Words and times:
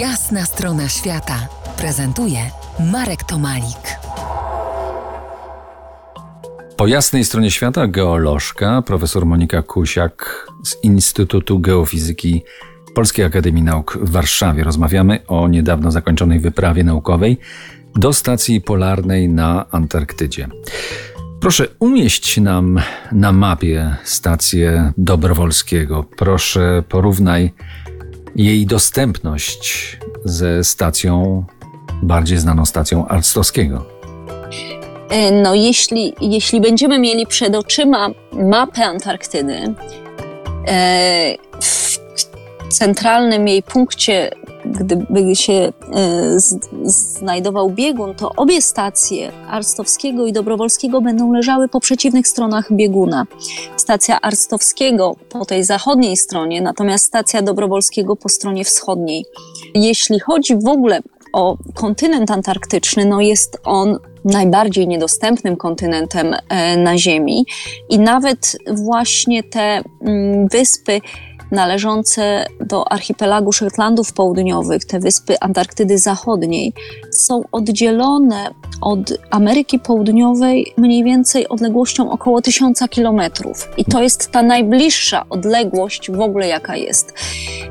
Jasna 0.00 0.44
strona 0.44 0.88
świata 0.88 1.48
prezentuje 1.78 2.38
Marek 2.92 3.24
Tomalik. 3.24 3.98
Po 6.76 6.86
jasnej 6.86 7.24
stronie 7.24 7.50
świata 7.50 7.86
geolożka 7.86 8.82
profesor 8.82 9.26
Monika 9.26 9.62
Kusiak 9.62 10.46
z 10.64 10.84
Instytutu 10.84 11.58
Geofizyki 11.58 12.42
Polskiej 12.94 13.24
Akademii 13.24 13.62
Nauk 13.62 13.98
w 14.02 14.10
Warszawie. 14.10 14.64
Rozmawiamy 14.64 15.26
o 15.26 15.48
niedawno 15.48 15.90
zakończonej 15.90 16.40
wyprawie 16.40 16.84
naukowej 16.84 17.38
do 17.94 18.12
stacji 18.12 18.60
polarnej 18.60 19.28
na 19.28 19.70
Antarktydzie. 19.70 20.48
Proszę 21.40 21.68
umieść 21.78 22.40
nam 22.40 22.80
na 23.12 23.32
mapie 23.32 23.96
stację 24.04 24.92
Dobrowolskiego. 24.96 26.04
Proszę 26.16 26.82
porównaj 26.88 27.52
jej 28.36 28.66
dostępność 28.66 29.96
ze 30.24 30.64
stacją, 30.64 31.44
bardziej 32.02 32.38
znaną 32.38 32.66
stacją 32.66 33.08
Arstowskiego. 33.08 33.84
E, 35.10 35.32
No, 35.32 35.54
jeśli, 35.54 36.14
jeśli 36.20 36.60
będziemy 36.60 36.98
mieli 36.98 37.26
przed 37.26 37.54
oczyma 37.54 38.08
mapę 38.32 38.84
Antarktydy, 38.84 39.74
e, 40.68 41.34
w 41.60 41.98
centralnym 42.68 43.48
jej 43.48 43.62
punkcie, 43.62 44.30
gdyby 44.72 45.36
się 45.36 45.52
e, 45.52 45.72
znajdował 46.84 47.70
biegun, 47.70 48.14
to 48.14 48.30
obie 48.36 48.62
stacje 48.62 49.32
Arstowskiego 49.48 50.26
i 50.26 50.32
Dobrowolskiego 50.32 51.00
będą 51.00 51.32
leżały 51.32 51.68
po 51.68 51.80
przeciwnych 51.80 52.28
stronach 52.28 52.72
bieguna. 52.72 53.26
Stacja 53.76 54.20
Arstowskiego 54.20 55.16
po 55.28 55.44
tej 55.44 55.64
zachodniej 55.64 56.16
stronie, 56.16 56.60
natomiast 56.60 57.04
stacja 57.04 57.42
Dobrowolskiego 57.42 58.16
po 58.16 58.28
stronie 58.28 58.64
wschodniej. 58.64 59.24
Jeśli 59.74 60.20
chodzi 60.20 60.56
w 60.56 60.68
ogóle 60.68 61.00
o 61.32 61.56
kontynent 61.74 62.30
antarktyczny, 62.30 63.04
no 63.04 63.20
jest 63.20 63.60
on 63.64 63.98
najbardziej 64.24 64.88
niedostępnym 64.88 65.56
kontynentem 65.56 66.34
e, 66.48 66.76
na 66.76 66.98
Ziemi 66.98 67.46
i 67.90 67.98
nawet 67.98 68.58
właśnie 68.72 69.42
te 69.42 69.82
mm, 70.00 70.48
wyspy 70.48 71.00
należące 71.50 72.46
do 72.60 72.92
archipelagu 72.92 73.52
Szetlandów 73.52 74.12
Południowych, 74.12 74.84
te 74.84 74.98
wyspy 74.98 75.40
Antarktydy 75.40 75.98
Zachodniej, 75.98 76.72
są 77.10 77.42
oddzielone 77.52 78.50
od 78.80 79.12
Ameryki 79.30 79.78
Południowej 79.78 80.72
mniej 80.76 81.04
więcej 81.04 81.48
odległością 81.48 82.10
około 82.10 82.42
tysiąca 82.42 82.88
kilometrów. 82.88 83.68
I 83.76 83.84
to 83.84 84.02
jest 84.02 84.30
ta 84.30 84.42
najbliższa 84.42 85.24
odległość 85.30 86.10
w 86.10 86.20
ogóle, 86.20 86.48
jaka 86.48 86.76
jest. 86.76 87.14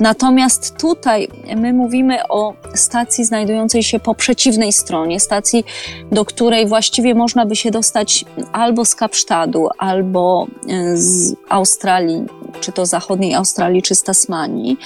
Natomiast 0.00 0.76
tutaj 0.76 1.28
my 1.56 1.72
mówimy 1.72 2.28
o 2.28 2.54
stacji 2.74 3.24
znajdującej 3.24 3.82
się 3.82 4.00
po 4.00 4.14
przeciwnej 4.14 4.72
stronie, 4.72 5.20
stacji, 5.20 5.64
do 6.12 6.24
której 6.24 6.66
właściwie 6.66 7.14
można 7.14 7.46
by 7.46 7.56
się 7.56 7.70
dostać 7.70 8.24
albo 8.52 8.84
z 8.84 8.94
Kapsztadu, 8.94 9.68
albo 9.78 10.46
e, 10.68 10.96
z 10.96 11.34
Australii, 11.48 12.24
czy 12.58 12.72
to 12.72 12.86
zachodniej 12.86 13.34
Australii, 13.34 13.82
czy 13.82 13.94
z 13.94 14.02
Tasmanii. 14.02 14.76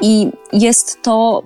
I 0.00 0.30
jest 0.52 1.02
to 1.02 1.42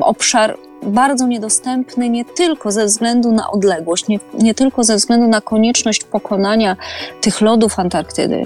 obszar 0.00 0.58
bardzo 0.82 1.26
niedostępny 1.26 2.10
nie 2.10 2.24
tylko 2.24 2.72
ze 2.72 2.86
względu 2.86 3.32
na 3.32 3.50
odległość, 3.50 4.08
nie, 4.08 4.20
nie 4.34 4.54
tylko 4.54 4.84
ze 4.84 4.96
względu 4.96 5.28
na 5.28 5.40
konieczność 5.40 6.04
pokonania 6.04 6.76
tych 7.20 7.40
lodów 7.40 7.78
Antarktydy, 7.78 8.44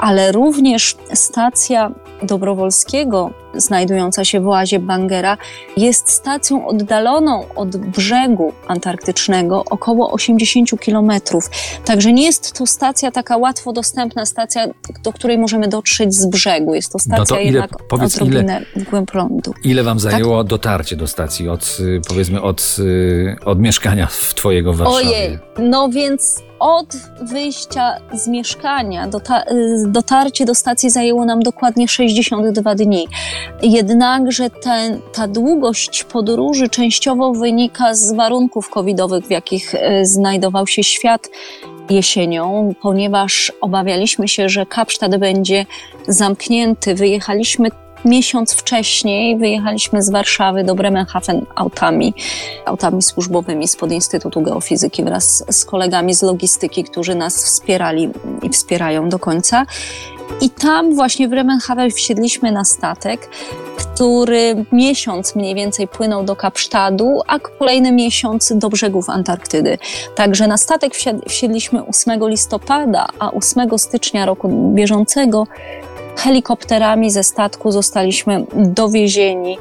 ale 0.00 0.32
również 0.32 0.96
stacja 1.14 1.90
Dobrowolskiego, 2.22 3.30
znajdująca 3.54 4.24
się 4.24 4.40
w 4.40 4.48
oazie 4.48 4.78
Bangera, 4.78 5.36
jest 5.76 6.10
stacją 6.10 6.66
oddaloną 6.66 7.44
od 7.56 7.76
brzegu 7.76 8.52
antarktycznego 8.68 9.64
około 9.70 10.10
80 10.12 10.80
kilometrów. 10.80 11.50
Także 11.84 12.12
nie 12.12 12.24
jest 12.24 12.58
to 12.58 12.66
stacja 12.66 13.10
taka 13.10 13.36
łatwo 13.36 13.72
dostępna, 13.72 14.26
stacja, 14.26 14.66
do 15.04 15.12
której 15.12 15.38
możemy 15.38 15.68
dotrzeć 15.68 16.14
z 16.14 16.26
brzegu. 16.26 16.74
Jest 16.74 16.92
to 16.92 16.98
stacja 16.98 17.18
No 17.18 17.26
to 17.26 17.34
ile- 17.34 17.44
jednak 17.44 17.70
powiedz, 17.88 18.14
odrobinę 18.16 18.62
w 18.76 18.90
głęb 18.90 19.14
lądu. 19.14 19.54
Ile 19.64 19.82
wam 19.82 19.96
Tak. 19.98 20.02
zajęło 20.12 20.44
dotarcie 20.44 20.96
do 20.96 21.06
stacji 21.06 21.48
od, 21.48 21.76
y, 21.80 22.00
powiedzmy, 22.08 22.42
od, 22.42 22.76
y, 22.78 23.36
od 23.44 23.58
mieszkania 23.60 24.06
w 24.06 24.34
twojego 24.34 24.72
Warszawie? 24.72 24.96
Ojej, 25.06 25.38
no 25.58 25.88
więc 25.88 26.42
od 26.62 26.96
wyjścia 27.20 27.96
z 28.12 28.28
mieszkania 28.28 29.08
dota- 29.08 29.44
dotarcie 29.86 30.44
do 30.44 30.54
stacji 30.54 30.90
zajęło 30.90 31.24
nam 31.24 31.40
dokładnie 31.40 31.88
62 31.88 32.74
dni. 32.74 33.08
Jednakże 33.62 34.50
ten, 34.50 35.00
ta 35.12 35.28
długość 35.28 36.04
podróży 36.04 36.68
częściowo 36.68 37.32
wynika 37.32 37.94
z 37.94 38.12
warunków 38.12 38.70
covidowych, 38.70 39.26
w 39.26 39.30
jakich 39.30 39.74
y, 39.74 40.06
znajdował 40.06 40.66
się 40.66 40.82
świat 40.82 41.28
jesienią, 41.90 42.74
ponieważ 42.82 43.52
obawialiśmy 43.60 44.28
się, 44.28 44.48
że 44.48 44.66
Kapsztad 44.66 45.16
będzie 45.16 45.66
zamknięty. 46.08 46.94
Wyjechaliśmy 46.94 47.68
miesiąc 48.04 48.52
wcześniej, 48.52 49.38
wyjechaliśmy 49.38 50.02
z 50.02 50.10
Warszawy 50.10 50.64
do 50.64 50.74
Bremenhaven 50.74 51.46
autami, 51.54 52.14
autami 52.64 53.02
służbowymi 53.02 53.68
spod 53.68 53.92
Instytutu 53.92 54.42
Geofizyki 54.42 55.04
wraz 55.04 55.44
z 55.50 55.64
kolegami 55.64 56.14
z 56.14 56.22
logistyki, 56.22 56.84
którzy 56.84 57.14
nas 57.14 57.44
wspierali 57.44 58.10
i 58.42 58.48
wspierają 58.48 59.08
do 59.08 59.18
końca. 59.18 59.66
I 60.40 60.50
tam 60.50 60.94
właśnie 60.94 61.26
w 61.26 61.30
Bremenhaven 61.30 61.90
wsiedliśmy 61.90 62.52
na 62.52 62.64
statek, 62.64 63.28
który 63.76 64.64
miesiąc 64.72 65.34
mniej 65.34 65.54
więcej 65.54 65.88
płynął 65.88 66.24
do 66.24 66.36
Kapsztadu, 66.36 67.20
a 67.26 67.38
kolejny 67.38 67.92
miesiąc 67.92 68.52
do 68.56 68.68
brzegów 68.68 69.08
Antarktydy. 69.08 69.78
Także 70.14 70.46
na 70.46 70.56
statek 70.56 70.92
wsiedliśmy 71.28 71.86
8 71.86 72.28
listopada, 72.28 73.06
a 73.18 73.30
8 73.30 73.78
stycznia 73.78 74.26
roku 74.26 74.72
bieżącego 74.74 75.46
helikopterami 76.16 77.10
ze 77.10 77.24
statku 77.24 77.72
zostaliśmy 77.72 78.46
dowiezieni 78.54 79.58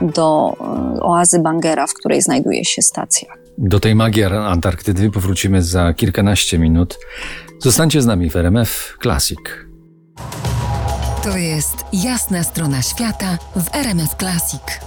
do 0.00 0.56
e, 0.96 1.00
oazy 1.02 1.38
Bangera, 1.38 1.86
w 1.86 1.94
której 1.94 2.22
znajduje 2.22 2.64
się 2.64 2.82
stacja. 2.82 3.28
Do 3.58 3.80
tej 3.80 3.94
magii 3.94 4.24
Antarktydy 4.24 5.10
powrócimy 5.10 5.62
za 5.62 5.94
kilkanaście 5.94 6.58
minut. 6.58 6.98
Zostańcie 7.58 8.02
z 8.02 8.06
nami 8.06 8.30
w 8.30 8.36
RMF 8.36 8.98
Classic. 9.02 9.40
To 11.22 11.36
jest 11.36 11.76
jasna 11.92 12.42
strona 12.42 12.82
świata 12.82 13.38
w 13.56 13.74
RMS 13.74 14.16
Classic. 14.18 14.80